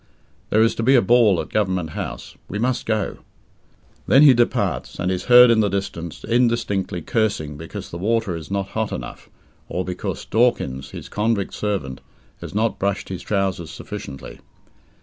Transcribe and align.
There 0.49 0.63
is 0.63 0.73
to 0.73 0.81
be 0.81 0.95
a 0.95 1.01
ball 1.03 1.39
at 1.39 1.49
Government 1.49 1.91
House. 1.91 2.35
We 2.49 2.57
must 2.57 2.87
go." 2.87 3.17
Then 4.07 4.23
he 4.23 4.33
departs, 4.33 4.97
and 4.97 5.11
is 5.11 5.25
heard 5.25 5.51
in 5.51 5.59
the 5.59 5.69
distance 5.69 6.23
indistinctly 6.23 7.03
cursing 7.03 7.55
because 7.55 7.91
the 7.91 7.99
water 7.99 8.35
is 8.35 8.49
not 8.49 8.69
hot 8.69 8.91
enough, 8.91 9.29
or 9.69 9.85
because 9.85 10.25
Dawkins, 10.25 10.89
his 10.89 11.07
convict 11.07 11.53
servant, 11.53 12.01
has 12.39 12.55
not 12.55 12.79
brushed 12.79 13.09
his 13.09 13.21
trousers 13.21 13.69
sufficiently. 13.69 14.39